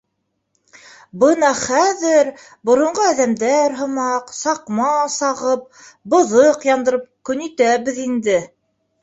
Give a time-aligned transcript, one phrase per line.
[1.23, 2.31] —Бына хәҙер,
[2.69, 5.69] боронғо әҙәмдәр һымаҡ, саҡма сағып,
[6.15, 8.41] быҙыҡ яндырып көн итәбеҙ инде.